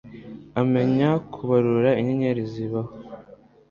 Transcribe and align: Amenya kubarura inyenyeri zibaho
Amenya 0.61 1.09
kubarura 1.33 1.91
inyenyeri 1.99 2.41
zibaho 2.51 2.91